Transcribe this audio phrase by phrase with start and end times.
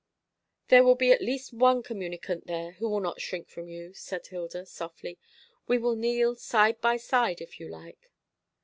[0.69, 4.25] "There will at least be one communicant there who will not shrink from you," said
[4.25, 5.19] Hilda softly.
[5.67, 8.09] "We will kneel side by side, if you like."